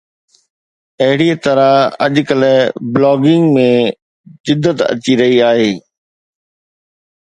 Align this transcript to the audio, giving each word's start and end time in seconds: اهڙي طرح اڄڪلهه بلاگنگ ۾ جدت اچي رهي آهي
اهڙي 1.03 1.29
طرح 1.43 1.71
اڄڪلهه 2.05 2.57
بلاگنگ 2.93 3.45
۾ 3.59 3.67
جدت 4.47 4.77
اچي 4.91 5.13
رهي 5.21 5.37
آهي 5.51 5.71